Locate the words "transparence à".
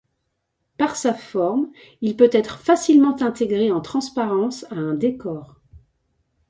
3.81-4.75